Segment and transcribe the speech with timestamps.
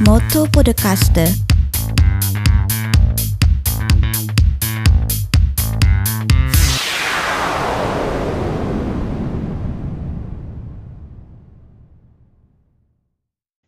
[0.00, 1.26] Moto Podcaster.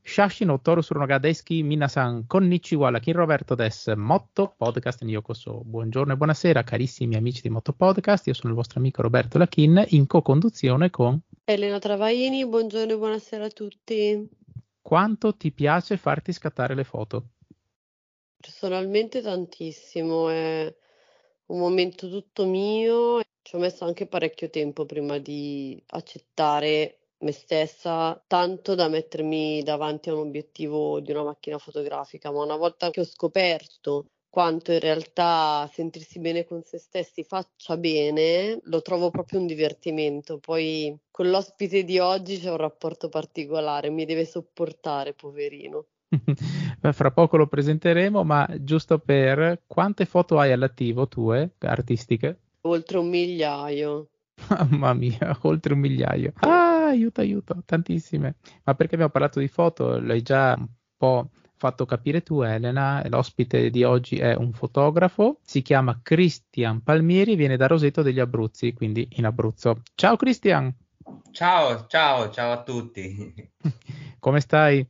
[0.03, 5.63] Shashi no Toru Surunoga Deski, Minasan, Konnichiwa, Lakin Roberto des Motto Podcast in Yokoso.
[5.65, 9.83] Buongiorno e buonasera carissimi amici di Motto Podcast, io sono il vostro amico Roberto Lachin
[9.89, 14.29] in co-conduzione con Elena Travaini, buongiorno e buonasera a tutti.
[14.89, 17.33] Quanto ti piace farti scattare le foto?
[18.41, 20.75] Personalmente tantissimo, è
[21.49, 28.25] un momento tutto mio, ci ho messo anche parecchio tempo prima di accettare me stessa
[28.27, 33.01] tanto da mettermi davanti a un obiettivo di una macchina fotografica, ma una volta che
[33.01, 39.41] ho scoperto quanto in realtà sentirsi bene con se stessi faccia bene, lo trovo proprio
[39.41, 40.39] un divertimento.
[40.39, 45.87] Poi con l'ospite di oggi c'è un rapporto particolare, mi deve sopportare, poverino.
[46.93, 52.39] Fra poco lo presenteremo, ma giusto per quante foto hai all'attivo tue, artistiche?
[52.63, 54.09] Oltre un migliaio.
[54.49, 56.33] Mamma mia, oltre un migliaio.
[56.41, 58.37] Ah, aiuto, aiuto, tantissime.
[58.65, 60.01] Ma perché abbiamo parlato di foto?
[60.01, 63.03] L'hai già un po' fatto capire tu, Elena.
[63.09, 68.73] L'ospite di oggi è un fotografo, si chiama Cristian Palmieri, viene da Roseto degli Abruzzi,
[68.73, 69.83] quindi in Abruzzo.
[69.95, 70.75] Ciao Cristian!
[71.31, 73.53] Ciao, ciao, ciao a tutti.
[74.19, 74.87] Come stai?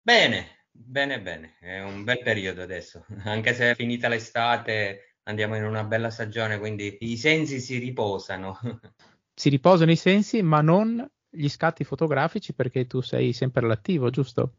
[0.00, 1.56] Bene, bene, bene.
[1.60, 6.58] È un bel periodo adesso, anche se è finita l'estate andiamo in una bella stagione,
[6.58, 8.58] quindi i sensi si riposano.
[9.34, 14.56] Si riposano i sensi, ma non gli scatti fotografici perché tu sei sempre all'attivo, giusto?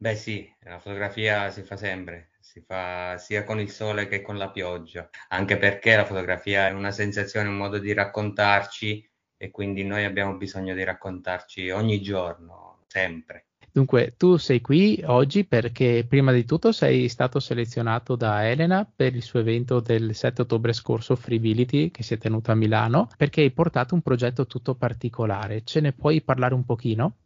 [0.00, 4.36] Beh sì, la fotografia si fa sempre, si fa sia con il sole che con
[4.36, 9.04] la pioggia, anche perché la fotografia è una sensazione, un modo di raccontarci
[9.36, 13.46] e quindi noi abbiamo bisogno di raccontarci ogni giorno, sempre.
[13.72, 19.16] Dunque, tu sei qui oggi perché prima di tutto sei stato selezionato da Elena per
[19.16, 23.40] il suo evento del 7 ottobre scorso, Freebility, che si è tenuto a Milano, perché
[23.40, 25.64] hai portato un progetto tutto particolare.
[25.64, 27.16] Ce ne puoi parlare un pochino?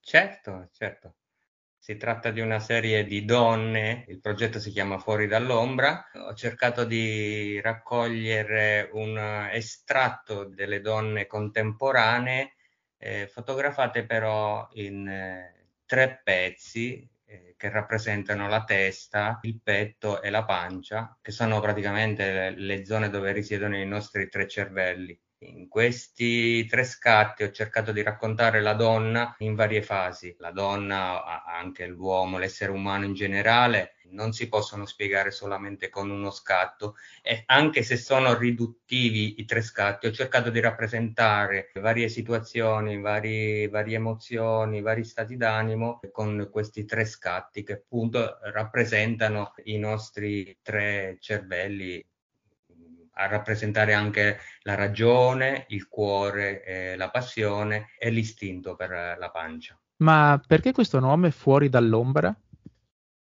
[0.00, 1.14] Certo, certo.
[1.84, 6.10] Si tratta di una serie di donne, il progetto si chiama Fuori dall'ombra.
[6.28, 9.18] Ho cercato di raccogliere un
[9.50, 12.52] estratto delle donne contemporanee,
[12.98, 20.30] eh, fotografate però in eh, tre pezzi eh, che rappresentano la testa, il petto e
[20.30, 25.20] la pancia, che sono praticamente le, le zone dove risiedono i nostri tre cervelli.
[25.44, 30.36] In questi tre scatti ho cercato di raccontare la donna in varie fasi.
[30.38, 36.30] La donna, anche l'uomo, l'essere umano in generale, non si possono spiegare solamente con uno
[36.30, 43.00] scatto e anche se sono riduttivi i tre scatti, ho cercato di rappresentare varie situazioni,
[43.00, 50.58] vari, varie emozioni, vari stati d'animo con questi tre scatti che appunto rappresentano i nostri
[50.62, 52.04] tre cervelli
[53.14, 59.78] a rappresentare anche la ragione, il cuore, eh, la passione e l'istinto per la pancia.
[60.02, 62.34] Ma perché questo nome fuori dall'ombra?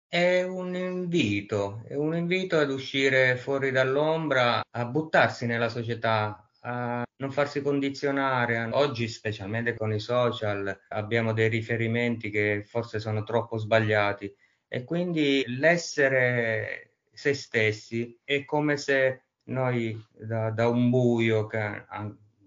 [0.08, 7.04] È un invito, è un invito ad uscire fuori dall'ombra, a buttarsi nella società, a
[7.18, 8.70] non farsi condizionare.
[8.72, 14.34] Oggi, specialmente con i social, abbiamo dei riferimenti che forse sono troppo sbagliati
[14.68, 21.86] e quindi l'essere se stessi è come se noi da, da un buio che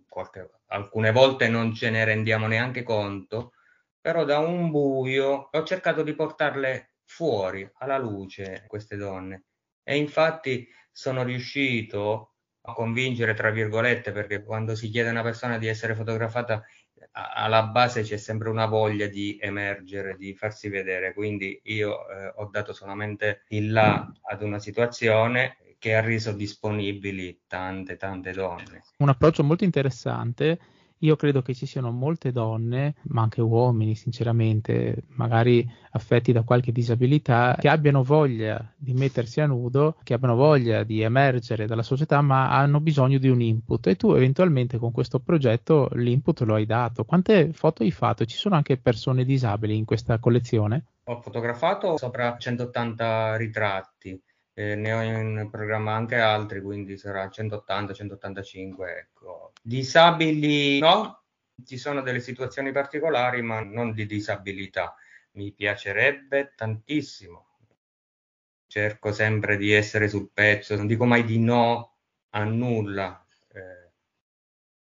[0.09, 3.53] qualche, alcune volte non ce ne rendiamo neanche conto,
[4.01, 9.45] però da un buio ho cercato di portarle fuori alla luce queste donne.
[9.83, 15.59] E infatti sono riuscito a convincere tra virgolette perché quando si chiede a una persona
[15.59, 16.65] di essere fotografata
[17.11, 22.47] alla base c'è sempre una voglia di emergere, di farsi vedere, quindi io eh, ho
[22.47, 28.85] dato solamente il là ad una situazione che ha reso disponibili tante, tante donne.
[28.99, 30.61] Un approccio molto interessante.
[30.99, 36.71] Io credo che ci siano molte donne, ma anche uomini, sinceramente, magari affetti da qualche
[36.71, 42.21] disabilità, che abbiano voglia di mettersi a nudo, che abbiano voglia di emergere dalla società,
[42.21, 43.89] ma hanno bisogno di un input.
[43.89, 47.03] E tu eventualmente con questo progetto l'input lo hai dato.
[47.03, 48.25] Quante foto hai fatto?
[48.25, 50.85] Ci sono anche persone disabili in questa collezione?
[51.07, 54.23] Ho fotografato sopra 180 ritratti
[54.55, 58.99] ne ho in programma anche altri, quindi sarà 180-185.
[58.99, 59.53] Ecco.
[59.63, 61.23] Disabili no,
[61.65, 64.95] ci sono delle situazioni particolari, ma non di disabilità.
[65.33, 67.47] Mi piacerebbe tantissimo.
[68.67, 71.97] Cerco sempre di essere sul pezzo, non dico mai di no
[72.31, 73.91] a nulla, eh,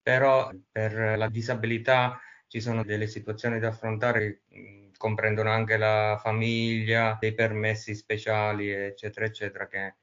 [0.02, 4.42] però per la disabilità ci sono delle situazioni da affrontare
[5.00, 9.94] comprendono anche la famiglia, dei permessi speciali, eccetera, eccetera, che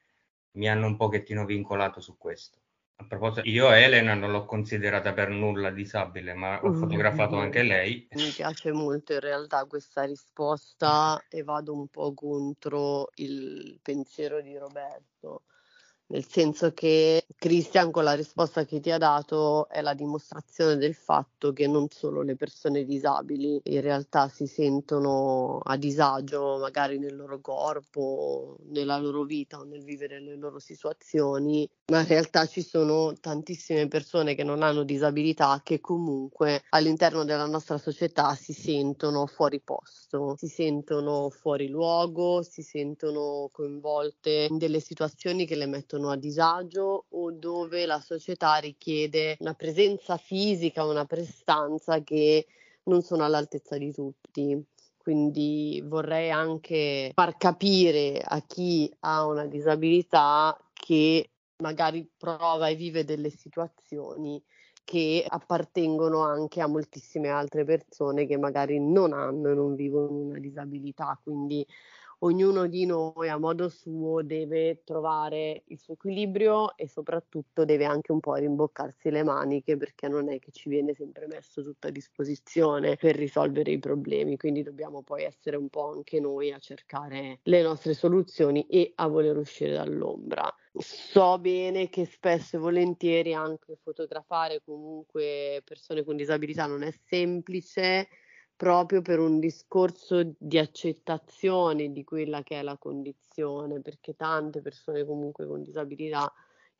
[0.54, 2.58] mi hanno un pochettino vincolato su questo.
[2.96, 8.08] A proposito, io Elena non l'ho considerata per nulla disabile, ma ho fotografato anche lei.
[8.16, 14.56] Mi piace molto in realtà questa risposta e vado un po' contro il pensiero di
[14.56, 15.44] Roberto
[16.08, 20.94] nel senso che Christian con la risposta che ti ha dato è la dimostrazione del
[20.94, 27.16] fatto che non solo le persone disabili in realtà si sentono a disagio magari nel
[27.16, 32.62] loro corpo, nella loro vita o nel vivere le loro situazioni, ma in realtà ci
[32.62, 39.26] sono tantissime persone che non hanno disabilità che comunque all'interno della nostra società si sentono
[39.26, 45.97] fuori posto, si sentono fuori luogo, si sentono coinvolte in delle situazioni che le mettono
[45.98, 52.46] sentono a disagio o dove la società richiede una presenza fisica, una prestanza che
[52.84, 54.64] non sono all'altezza di tutti.
[54.96, 61.30] Quindi vorrei anche far capire a chi ha una disabilità che
[61.62, 64.42] magari prova e vive delle situazioni
[64.84, 70.38] che appartengono anche a moltissime altre persone che magari non hanno e non vivono una
[70.38, 71.18] disabilità.
[71.22, 71.66] Quindi
[72.20, 78.12] ognuno di noi a modo suo deve trovare il suo equilibrio e soprattutto deve anche
[78.12, 81.90] un po' rimboccarsi le maniche perché non è che ci viene sempre messo tutto a
[81.90, 87.40] disposizione per risolvere i problemi, quindi dobbiamo poi essere un po' anche noi a cercare
[87.42, 90.52] le nostre soluzioni e a voler uscire dall'ombra.
[90.72, 98.08] So bene che spesso e volentieri anche fotografare comunque persone con disabilità non è semplice
[98.58, 105.04] proprio per un discorso di accettazione di quella che è la condizione, perché tante persone
[105.04, 106.30] comunque con disabilità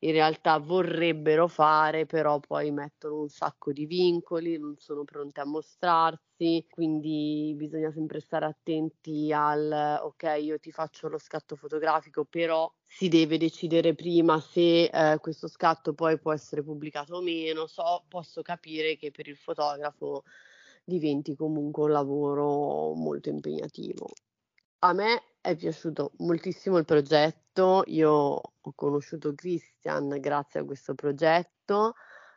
[0.00, 5.44] in realtà vorrebbero fare, però poi mettono un sacco di vincoli, non sono pronte a
[5.44, 12.72] mostrarsi, quindi bisogna sempre stare attenti al ok, io ti faccio lo scatto fotografico, però
[12.84, 17.68] si deve decidere prima se eh, questo scatto poi può essere pubblicato o meno.
[17.68, 20.24] So, posso capire che per il fotografo
[20.88, 24.08] diventi comunque un lavoro molto impegnativo.
[24.80, 31.94] A me è piaciuto moltissimo il progetto, io ho conosciuto Christian grazie a questo progetto,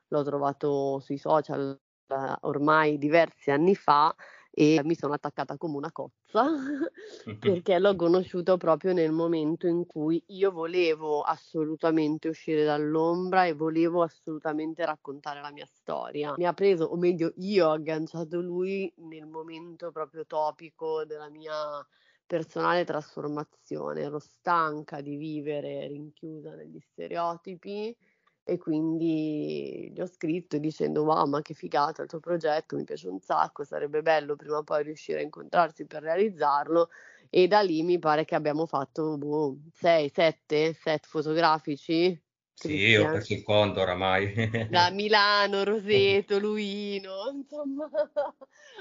[0.07, 4.13] l'ho trovato sui social eh, ormai diversi anni fa
[4.53, 6.45] e mi sono attaccata come una cozza
[7.39, 14.03] perché l'ho conosciuto proprio nel momento in cui io volevo assolutamente uscire dall'ombra e volevo
[14.03, 16.33] assolutamente raccontare la mia storia.
[16.37, 21.53] Mi ha preso, o meglio, io ho agganciato lui nel momento proprio topico della mia
[22.25, 24.01] personale trasformazione.
[24.01, 27.95] Ero stanca di vivere rinchiusa negli stereotipi
[28.43, 33.07] e quindi gli ho scritto dicendo wow ma che figata il tuo progetto, mi piace
[33.07, 36.89] un sacco, sarebbe bello prima o poi riuscire a incontrarsi per realizzarlo
[37.29, 42.19] e da lì mi pare che abbiamo fatto boh, 6, 7 set fotografici.
[42.53, 44.33] Sì, io ho perso il conto oramai.
[44.65, 47.89] da Milano, Roseto, Luino, insomma,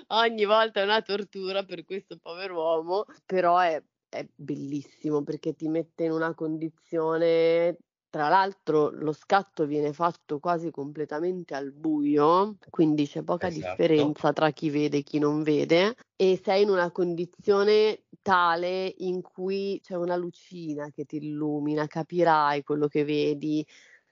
[0.08, 5.68] ogni volta è una tortura per questo povero uomo, però è, è bellissimo perché ti
[5.68, 7.76] mette in una condizione
[8.10, 13.50] tra l'altro lo scatto viene fatto quasi completamente al buio, quindi c'è poca esatto.
[13.50, 19.22] differenza tra chi vede e chi non vede e sei in una condizione tale in
[19.22, 23.64] cui c'è una lucina che ti illumina, capirai quello che vedi,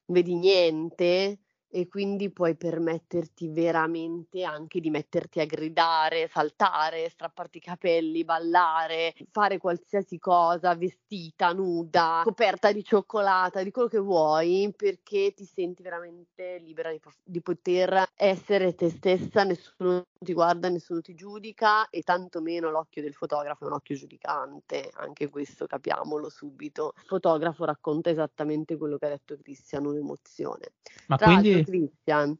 [0.07, 7.60] vedi niente, e quindi puoi permetterti veramente anche di metterti a gridare, saltare, strapparti i
[7.60, 15.32] capelli, ballare, fare qualsiasi cosa, vestita, nuda, coperta di cioccolata, di quello che vuoi, perché
[15.34, 21.14] ti senti veramente libera di, di poter essere te stessa, nessuno ti guarda, nessuno ti
[21.14, 26.94] giudica e tantomeno l'occhio del fotografo è un occhio giudicante, anche questo capiamolo subito.
[26.96, 30.72] Il fotografo racconta esattamente quello che ha detto Cristian, un'emozione.
[31.06, 32.38] Ma Tra quindi Christian,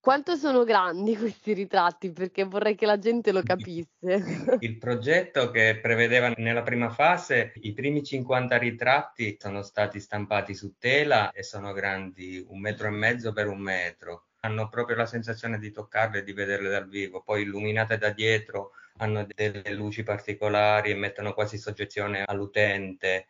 [0.00, 2.12] quanto sono grandi questi ritratti?
[2.12, 3.88] Perché vorrei che la gente lo capisse.
[4.60, 10.76] Il progetto che prevedeva nella prima fase i primi 50 ritratti sono stati stampati su
[10.78, 14.26] tela e sono grandi un metro e mezzo per un metro.
[14.42, 18.70] Hanno proprio la sensazione di toccarle e di vederle dal vivo, poi illuminate da dietro
[18.98, 23.26] hanno delle luci particolari e mettono quasi soggezione all'utente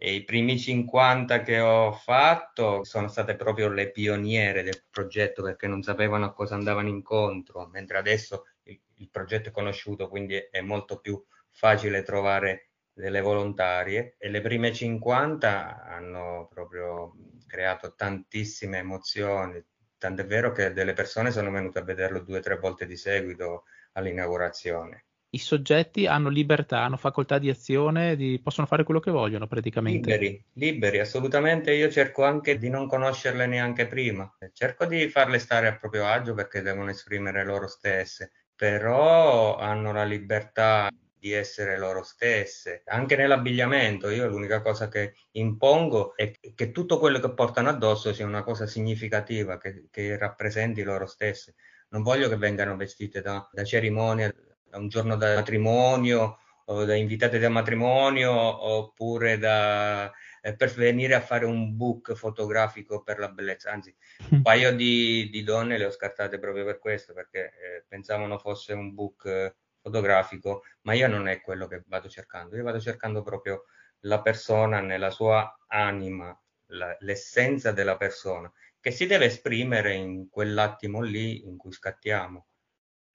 [0.00, 5.66] e I primi 50 che ho fatto sono state proprio le pioniere del progetto perché
[5.66, 10.60] non sapevano a cosa andavano incontro, mentre adesso il, il progetto è conosciuto, quindi è,
[10.60, 17.14] molto più facile trovare delle volontarie e le prime 50 hanno proprio
[17.48, 19.60] creato tantissime emozioni,
[19.98, 23.64] tant'è vero che delle persone sono venute a vederlo due o tre volte di seguito
[23.94, 25.07] all'inaugurazione.
[25.38, 30.10] I soggetti hanno libertà, hanno facoltà di azione, di, possono fare quello che vogliono praticamente.
[30.10, 31.72] Liberi, liberi, assolutamente.
[31.72, 34.28] Io cerco anche di non conoscerle neanche prima.
[34.52, 40.04] Cerco di farle stare a proprio agio perché devono esprimere loro stesse, però hanno la
[40.04, 42.82] libertà di essere loro stesse.
[42.86, 48.26] Anche nell'abbigliamento, io l'unica cosa che impongo è che tutto quello che portano addosso sia
[48.26, 51.54] una cosa significativa, che, che rappresenti loro stesse.
[51.90, 54.32] Non voglio che vengano vestite da, da cerimonia,
[54.68, 56.38] da un giorno da matrimonio
[56.70, 63.02] o da invitate da matrimonio oppure da, eh, per venire a fare un book fotografico
[63.02, 63.70] per la bellezza.
[63.70, 63.94] Anzi,
[64.30, 68.74] un paio di, di donne le ho scartate proprio per questo, perché eh, pensavano fosse
[68.74, 73.22] un book eh, fotografico, ma io non è quello che vado cercando, io vado cercando
[73.22, 73.64] proprio
[74.00, 81.00] la persona nella sua anima, la, l'essenza della persona, che si deve esprimere in quell'attimo
[81.00, 82.46] lì in cui scattiamo.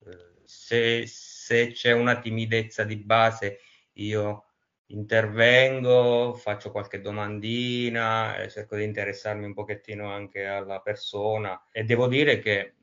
[0.06, 1.06] Eh, se,
[1.44, 3.60] se c'è una timidezza di base,
[3.96, 4.46] io
[4.88, 12.08] intervengo, faccio qualche domandina, eh, cerco di interessarmi un pochettino anche alla persona e devo
[12.08, 12.76] dire che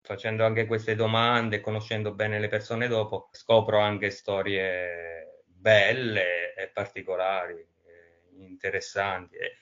[0.00, 7.58] facendo anche queste domande, conoscendo bene le persone dopo, scopro anche storie belle e particolari,
[7.58, 9.36] eh, interessanti.
[9.36, 9.56] E,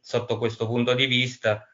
[0.00, 1.66] sotto questo punto di vista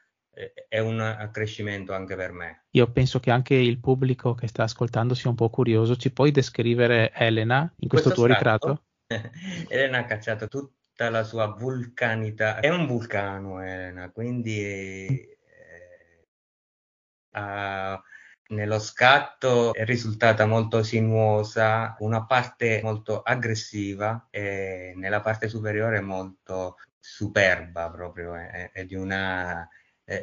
[0.69, 2.64] è un accrescimento anche per me.
[2.71, 5.97] Io penso che anche il pubblico che sta ascoltando sia un po' curioso.
[5.97, 8.85] Ci puoi descrivere Elena in questo, questo tuo ritratto?
[9.69, 12.61] Elena ha cacciato tutta la sua vulcanità.
[12.61, 15.38] È un vulcano, Elena, quindi eh,
[17.31, 18.02] ha
[18.49, 26.76] nello scatto è risultata molto sinuosa, una parte molto aggressiva e nella parte superiore molto
[26.99, 29.69] superba proprio, è, è di una...
[30.07, 30.23] È,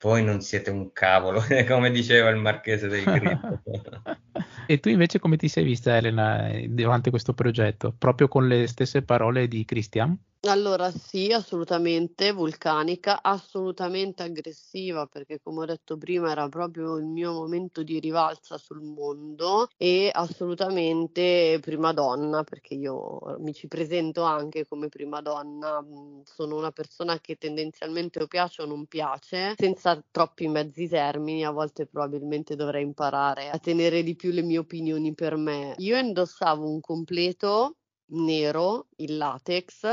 [0.00, 3.60] voi non siete un cavolo, come diceva il marchese del Grippo.
[4.66, 7.94] e tu invece come ti sei vista Elena davanti a questo progetto?
[7.96, 10.16] Proprio con le stesse parole di Christian?
[10.46, 17.32] Allora sì, assolutamente vulcanica, assolutamente aggressiva perché come ho detto prima era proprio il mio
[17.32, 24.64] momento di rivalsa sul mondo e assolutamente prima donna perché io mi ci presento anche
[24.64, 30.00] come prima donna, mm, sono una persona che tendenzialmente o piace o non piace, senza
[30.08, 35.14] troppi mezzi termini, a volte probabilmente dovrei imparare a tenere di più le mie opinioni
[35.14, 35.74] per me.
[35.78, 37.77] Io indossavo un completo
[38.10, 39.86] nero in latex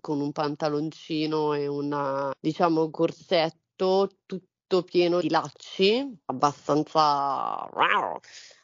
[0.00, 7.66] con un pantaloncino e una diciamo corsetto tutto pieno di lacci abbastanza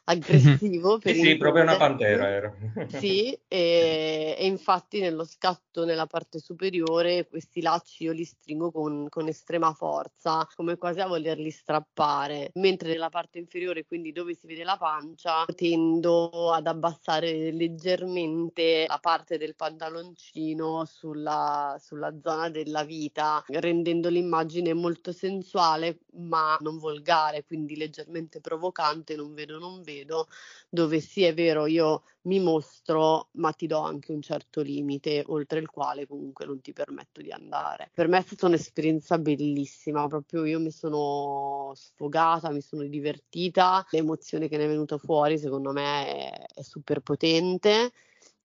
[0.05, 0.97] aggressivo.
[0.99, 2.53] Per sì, sì, proprio una pantera era.
[2.87, 9.07] sì, e, e, infatti nello scatto nella parte superiore questi lacci io li stringo con,
[9.09, 14.47] con, estrema forza, come quasi a volerli strappare, mentre nella parte inferiore, quindi dove si
[14.47, 22.83] vede la pancia, tendo ad abbassare leggermente la parte del pantaloncino sulla, sulla zona della
[22.83, 29.94] vita, rendendo l'immagine molto sensuale ma non volgare, quindi leggermente provocante, non vedo, non vedo
[29.95, 30.27] vedo,
[30.69, 35.59] dove sì è vero io mi mostro, ma ti do anche un certo limite oltre
[35.59, 37.91] il quale comunque non ti permetto di andare.
[37.93, 44.47] Per me è stata un'esperienza bellissima, proprio io mi sono sfogata, mi sono divertita, l'emozione
[44.47, 47.91] che ne è venuta fuori secondo me è, è super potente.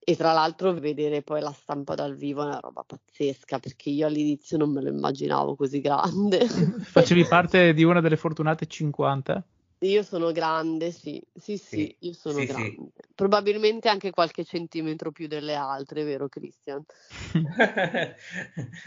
[0.02, 4.07] E tra l'altro vedere poi la stampa dal vivo è una roba pazzesca perché io
[4.07, 6.49] all'inizio non me lo immaginavo così grande.
[6.49, 9.45] Facevi parte di una delle fortunate 50?
[9.82, 12.70] Io sono grande, sì, sì, sì, sì io sono sì, grande.
[12.70, 12.90] Sì.
[13.14, 16.84] Probabilmente anche qualche centimetro più delle altre, vero Christian?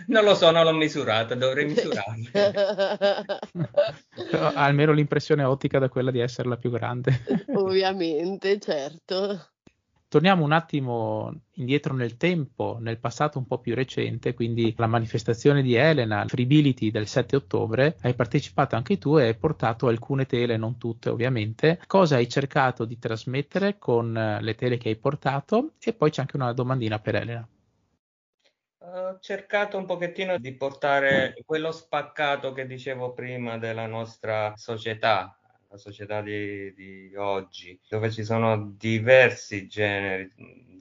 [0.08, 3.40] non lo so, non l'ho misurata, dovrei misurarla.
[4.54, 7.24] almeno l'impressione ottica da quella di essere la più grande.
[7.58, 9.53] Ovviamente, certo.
[10.14, 15.64] Torniamo un attimo indietro nel tempo, nel passato un po' più recente, quindi la manifestazione
[15.64, 20.56] di Elena, Freebility del 7 ottobre, hai partecipato anche tu e hai portato alcune tele,
[20.56, 21.82] non tutte ovviamente.
[21.88, 25.72] Cosa hai cercato di trasmettere con eh, le tele che hai portato?
[25.80, 27.48] E poi c'è anche una domandina per Elena.
[28.82, 35.36] Ho cercato un pochettino di portare quello spaccato che dicevo prima della nostra società,
[35.74, 40.32] la società di, di oggi, dove ci sono diversi generi.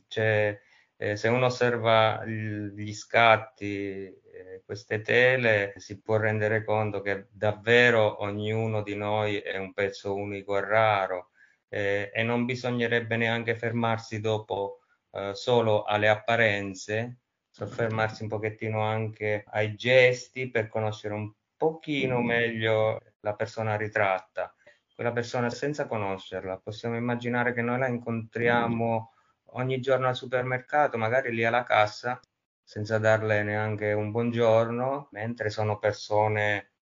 [0.06, 0.60] C'è,
[0.96, 8.22] eh, se uno osserva gli scatti, eh, queste tele, si può rendere conto che davvero
[8.22, 11.30] ognuno di noi è un pezzo unico e raro
[11.68, 14.80] eh, e non bisognerebbe neanche fermarsi dopo
[15.12, 17.20] eh, solo alle apparenze,
[17.50, 24.54] soffermarsi un pochettino anche ai gesti per conoscere un pochino meglio la persona ritratta
[25.02, 26.58] quella persona senza conoscerla.
[26.58, 29.12] Possiamo immaginare che noi la incontriamo
[29.54, 32.20] ogni giorno al supermercato, magari lì alla cassa,
[32.62, 36.74] senza darle neanche un buongiorno, mentre sono persone,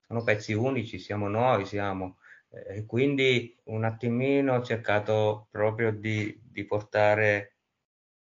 [0.00, 2.18] sono pezzi unici, siamo noi, siamo.
[2.50, 7.58] E quindi un attimino ho cercato proprio di, di portare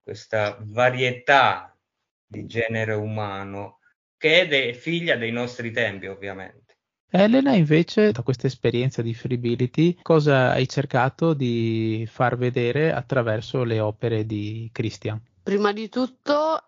[0.04, 1.76] questa varietà
[2.24, 3.80] di genere umano
[4.16, 6.69] che è de- figlia dei nostri tempi, ovviamente.
[7.12, 13.80] Elena, invece, da questa esperienza di Freebility, cosa hai cercato di far vedere attraverso le
[13.80, 15.20] opere di Christian?
[15.42, 16.64] Prima di tutto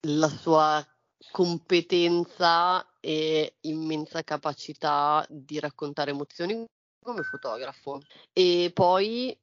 [0.00, 0.86] la sua
[1.30, 6.66] competenza e immensa capacità di raccontare emozioni
[7.02, 8.02] come fotografo
[8.34, 9.34] e poi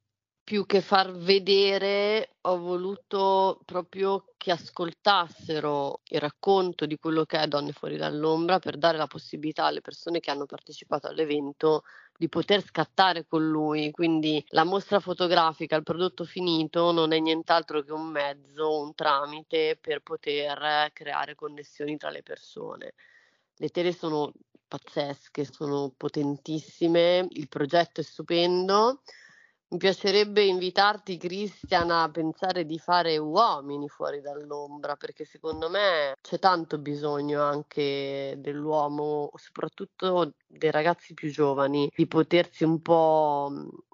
[0.43, 7.47] più che far vedere, ho voluto proprio che ascoltassero il racconto di quello che è
[7.47, 11.83] Donne fuori dall'ombra per dare la possibilità alle persone che hanno partecipato all'evento
[12.17, 13.91] di poter scattare con lui.
[13.91, 19.77] Quindi la mostra fotografica, il prodotto finito, non è nient'altro che un mezzo, un tramite
[19.79, 22.95] per poter creare connessioni tra le persone.
[23.55, 24.33] Le tele sono
[24.67, 29.03] pazzesche, sono potentissime, il progetto è stupendo
[29.73, 36.37] mi piacerebbe invitarti, Cristian, a pensare di fare uomini fuori dall'ombra, perché secondo me c'è
[36.37, 43.51] tanto bisogno anche dell'uomo, soprattutto dei ragazzi più giovani, di potersi un po'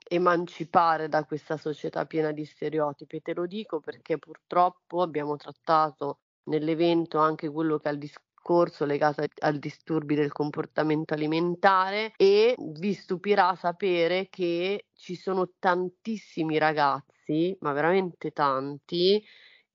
[0.09, 3.15] emancipare da questa società piena di stereotipi.
[3.15, 6.19] E te lo dico perché purtroppo abbiamo trattato
[6.50, 12.55] nell'evento anche quello che è il discorso discorso legato al disturbi del comportamento alimentare e
[12.57, 19.23] vi stupirà sapere che ci sono tantissimi ragazzi, ma veramente tanti,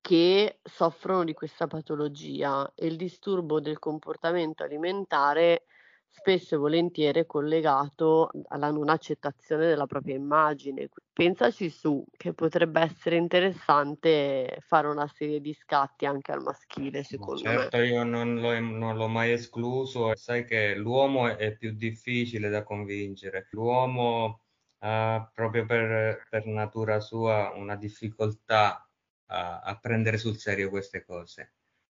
[0.01, 5.67] che soffrono di questa patologia e il disturbo del comportamento alimentare
[6.15, 10.89] spesso e volentieri è collegato alla non accettazione della propria immagine.
[11.13, 17.43] Pensaci su, che potrebbe essere interessante fare una serie di scatti anche al maschile, secondo
[17.43, 17.71] certo, me.
[17.71, 22.63] Certo, io non l'ho, non l'ho, mai escluso, sai che l'uomo è più difficile da
[22.63, 23.49] convincere.
[23.51, 24.45] L'uomo
[24.79, 28.89] ha proprio per, per natura sua una difficoltà
[29.27, 31.55] a, a prendere sul serio queste cose,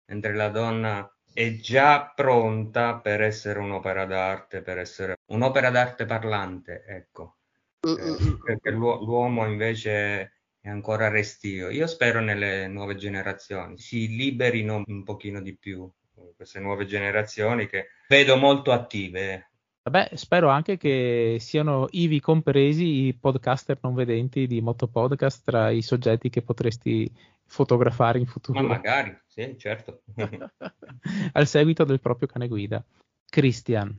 [0.06, 6.82] mentre la donna è già pronta per essere un'opera d'arte, per essere un'opera d'arte parlante,
[6.86, 7.36] ecco.
[7.82, 11.68] Eh, perché l'uomo invece è ancora restio.
[11.68, 15.86] Io spero nelle nuove generazioni si liberino un pochino di più
[16.34, 19.50] queste nuove generazioni che vedo molto attive.
[19.82, 25.82] Vabbè, spero anche che siano ivi compresi i podcaster non vedenti di Motopodcast tra i
[25.82, 27.12] soggetti che potresti
[27.46, 28.60] fotografare in futuro.
[28.60, 30.02] Ma magari, sì, certo.
[31.32, 32.84] Al seguito del proprio cane guida.
[33.28, 33.98] Christian,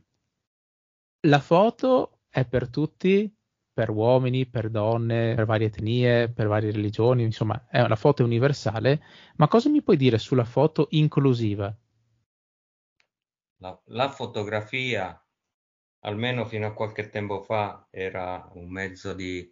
[1.21, 3.33] la foto è per tutti,
[3.73, 9.03] per uomini, per donne, per varie etnie, per varie religioni, insomma, è una foto universale,
[9.35, 11.75] ma cosa mi puoi dire sulla foto inclusiva?
[13.57, 15.19] La, la fotografia,
[16.01, 19.51] almeno fino a qualche tempo fa, era un mezzo di...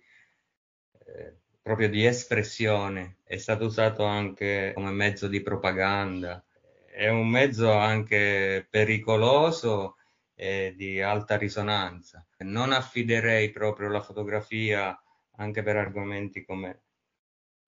[1.05, 6.45] Eh, proprio di espressione, è stato usato anche come mezzo di propaganda,
[6.85, 9.97] è un mezzo anche pericoloso
[10.35, 12.23] e di alta risonanza.
[12.41, 14.95] Non affiderei proprio la fotografia
[15.37, 16.83] anche per argomenti come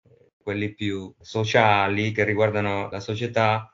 [0.04, 3.74] eh, quelli più sociali che riguardano la società,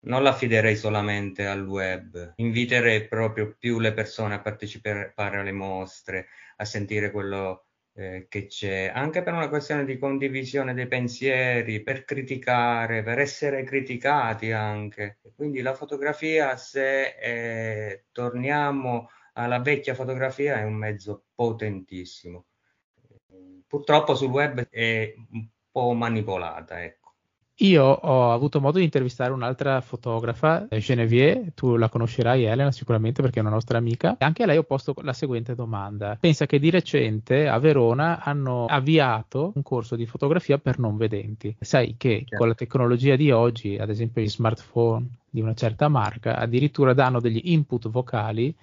[0.00, 6.66] non l'affiderei solamente al web, inviterei proprio più le persone a partecipare alle mostre, a
[6.66, 7.67] sentire quello
[7.98, 13.64] eh, che c'è, anche per una questione di condivisione dei pensieri, per criticare, per essere
[13.64, 15.18] criticati anche.
[15.34, 22.46] Quindi la fotografia, se eh, torniamo alla vecchia fotografia, è un mezzo potentissimo.
[23.66, 26.97] Purtroppo sul web è un po' manipolata, ecco.
[27.60, 33.40] Io ho avuto modo di intervistare un'altra fotografa, Genevieve, tu la conoscerai Elena sicuramente perché
[33.40, 36.16] è una nostra amica, e anche a lei ho posto la seguente domanda.
[36.20, 41.56] Pensa che di recente a Verona hanno avviato un corso di fotografia per non vedenti.
[41.58, 42.36] Sai che certo.
[42.36, 47.18] con la tecnologia di oggi, ad esempio gli smartphone di una certa marca, addirittura danno
[47.18, 48.54] degli input vocali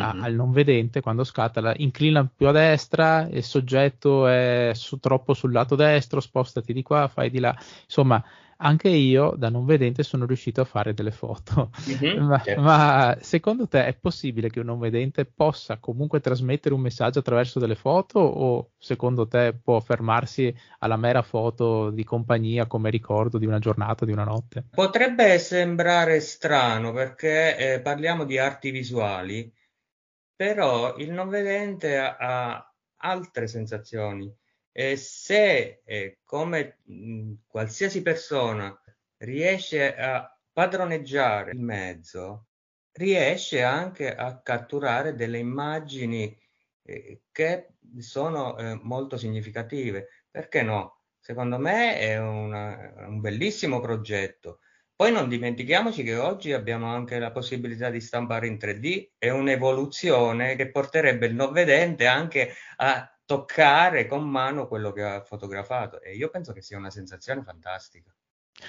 [0.00, 0.22] mm-hmm.
[0.22, 5.34] al non vedente quando scatta, la, inclina più a destra, il soggetto è su, troppo
[5.34, 7.54] sul lato destro, spostati di qua, fai di là.
[7.84, 8.22] Insomma,
[8.64, 11.70] anche io da non vedente sono riuscito a fare delle foto.
[11.88, 12.62] Mm-hmm, ma, certo.
[12.62, 17.58] ma, secondo te è possibile che un non vedente possa comunque trasmettere un messaggio attraverso
[17.58, 23.46] delle foto o secondo te può fermarsi alla mera foto di compagnia come ricordo di
[23.46, 24.64] una giornata, di una notte?
[24.70, 29.52] Potrebbe sembrare strano perché eh, parliamo di arti visuali,
[30.42, 34.28] però il non vedente ha, altre sensazioni
[34.72, 38.76] e se eh, come mh, qualsiasi persona
[39.18, 42.48] riesce a padroneggiare il mezzo,
[42.90, 46.36] riesce anche a catturare delle immagini
[46.82, 50.08] eh, che sono eh, molto significative.
[50.28, 51.02] Perché no?
[51.20, 54.58] Secondo me è una, un bellissimo progetto.
[55.02, 60.54] Poi non dimentichiamoci che oggi abbiamo anche la possibilità di stampare in 3D, è un'evoluzione
[60.54, 66.14] che porterebbe il non vedente anche a toccare con mano quello che ha fotografato e
[66.14, 68.14] io penso che sia una sensazione fantastica.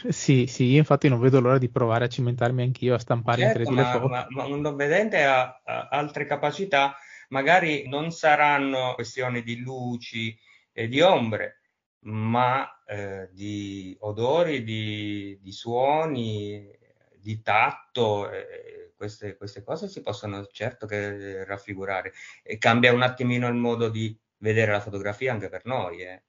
[0.10, 3.60] Sì, sì, io infatti non vedo l'ora di provare a cimentarmi anch'io a stampare certo,
[3.60, 4.08] in 3D ma, le foto.
[4.08, 6.98] Ma, ma un non vedente ha, ha, altre capacità,
[7.30, 10.36] magari non saranno questioni di luci
[10.72, 11.62] e di ombre,
[12.04, 16.70] ma eh, di odori, di, di, suoni,
[17.18, 18.30] di tatto.
[18.30, 23.90] Eh, queste, queste, cose si possono certo che raffigurare e cambia un attimino il modo
[23.90, 26.02] di vedere la fotografia anche per noi.
[26.02, 26.22] Eh.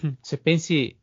[0.20, 0.98] Se pensi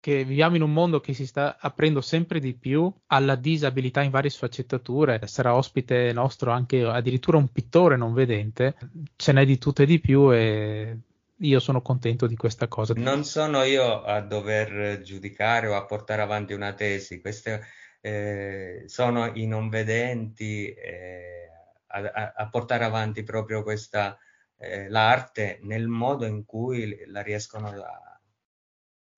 [0.00, 4.10] che viviamo in un mondo che si sta aprendo sempre di più alla disabilità in
[4.10, 8.76] varie sfaccettature, sarà ospite nostro anche addirittura un pittore non vedente,
[9.16, 10.96] ce n'è di tutto e di più e
[11.38, 12.94] io sono contento di questa cosa.
[12.96, 17.64] Non sono io a dover giudicare o a portare avanti una tesi, queste
[18.00, 21.48] eh, sono i non vedenti eh,
[21.88, 24.18] a, a, portare avanti proprio questa
[24.58, 28.16] eh, l'arte nel modo in cui la riescono a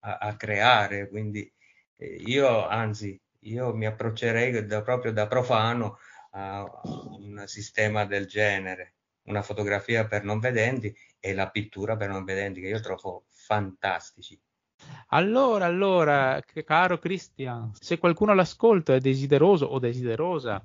[0.00, 1.08] a, a creare.
[1.08, 1.50] Quindi
[1.96, 5.98] eh, io, anzi, io mi approccerei da, proprio da profano
[6.32, 8.96] a un sistema del genere,
[9.28, 14.40] una fotografia per non vedenti e la pittura per non vedenti, che io trovo fantastici.
[15.08, 20.64] Allora, allora, caro Christian, se qualcuno all'ascolto è desideroso o desiderosa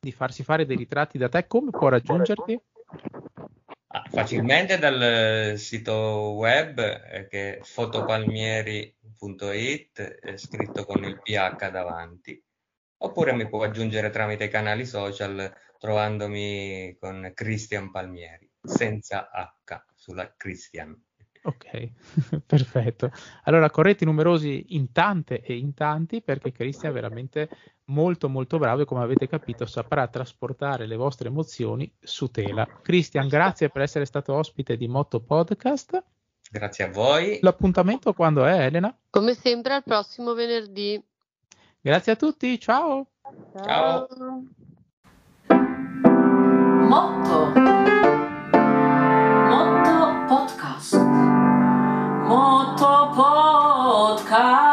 [0.00, 2.60] di farsi fare dei ritratti da te, come può raggiungerti?
[3.90, 12.44] Ah, facilmente dal sito web eh, che è fotopalmieri.it, è scritto con il PH davanti,
[12.98, 20.34] oppure mi può aggiungere tramite i canali social trovandomi con Christian Palmieri, senza H sulla
[20.36, 21.00] Christian.
[21.42, 21.90] Ok,
[22.44, 23.10] perfetto.
[23.44, 27.48] Allora corretti numerosi in tante e in tanti perché Cristian è veramente
[27.86, 32.66] molto molto bravo e come avete capito saprà trasportare le vostre emozioni su tela.
[32.82, 36.02] Cristian, grazie per essere stato ospite di Motto Podcast.
[36.50, 37.38] Grazie a voi.
[37.40, 38.94] L'appuntamento quando è, Elena?
[39.10, 41.02] Come sempre al prossimo venerdì.
[41.80, 43.06] Grazie a tutti, ciao.
[43.54, 44.08] Ciao.
[44.08, 44.42] ciao.
[46.88, 47.52] Motto.
[49.50, 50.94] Motto Podcast.
[52.24, 54.67] Motto Podcast